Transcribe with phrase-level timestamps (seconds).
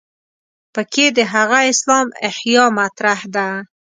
[0.73, 3.47] په کې د هغه اسلام احیا مطرح ده.